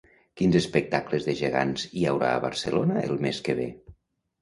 Quins 0.39 0.55
espectacles 0.59 1.27
de 1.27 1.35
gegants 1.43 1.85
hi 1.91 2.09
haurà 2.15 2.33
a 2.39 2.43
Barcelona 2.49 3.01
el 3.11 3.25
mes 3.29 3.47
que 3.49 3.61
ve? 3.65 3.73